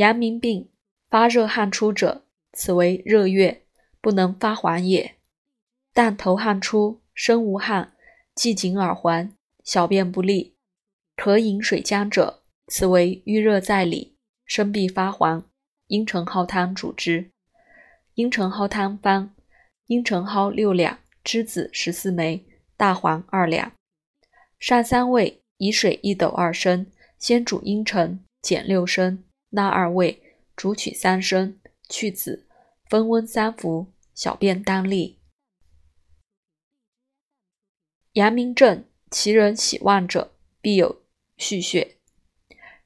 [0.00, 0.70] 阳明病
[1.10, 3.64] 发热汗出者，此为热月，
[4.00, 5.16] 不能发黄也。
[5.92, 7.92] 但头汗出，身无汗，
[8.34, 10.54] 既颈耳环，小便不利，
[11.16, 14.16] 可饮水浆者，此为瘀热在里，
[14.46, 15.44] 身必发黄。
[15.88, 17.30] 茵陈蒿汤主之。
[18.14, 19.34] 茵陈蒿汤方：
[19.88, 23.70] 茵陈蒿六两，栀子十四枚，大黄二两。
[24.58, 26.86] 上三味，以水一斗二升，
[27.18, 30.22] 先煮茵陈，减六升，纳二味，
[30.56, 32.46] 煮取三升，去籽，
[32.88, 33.92] 分温三服。
[34.12, 35.18] 小便当利。
[38.12, 41.00] 阳明症，其人喜望者，必有
[41.38, 41.96] 蓄血，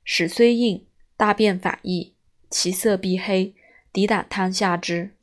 [0.04, 2.14] 屎虽硬，大便反溢，
[2.48, 3.56] 其色必黑，
[3.92, 5.16] 抵胆汤下之。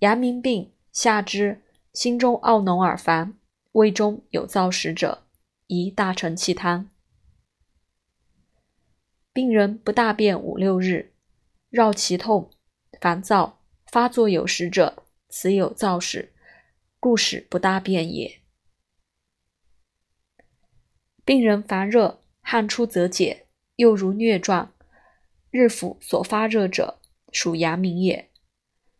[0.00, 3.38] 阳明病下之，心中懊浓而烦，
[3.72, 5.24] 胃中有燥食者，
[5.68, 6.90] 宜大承气汤。
[9.32, 11.12] 病人不大便五六日，
[11.70, 12.50] 绕脐痛。
[13.00, 16.32] 烦躁发作有时者，此有燥屎，
[17.00, 18.40] 故使不大便也。
[21.24, 24.74] 病人烦热，汗出则解，又如疟状，
[25.50, 27.00] 日腹所发热者，
[27.32, 28.30] 属阳明也。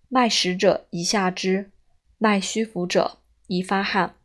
[0.08, 1.70] 脉实者宜下之，
[2.17, 4.17] 脉虚浮者宜发汗。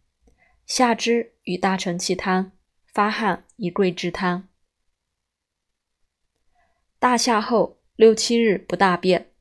[0.65, 2.51] 下之与大承气汤，
[2.93, 4.47] 发汗宜桂枝汤。
[6.99, 9.31] 大夏后六七日不大便。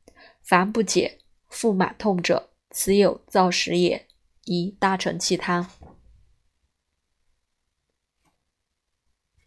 [0.43, 1.19] 烦不解，
[1.49, 4.07] 腹满痛者，此有燥屎也，
[4.45, 5.69] 宜大承气汤。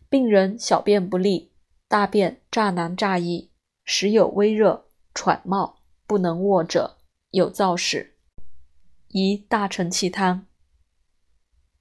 [0.09, 1.53] 病人小便不利，
[1.87, 3.51] 大便乍难乍易，
[3.85, 6.97] 时有微热、喘冒，不能卧者，
[7.29, 8.17] 有燥屎，
[9.07, 10.48] 宜大承气汤。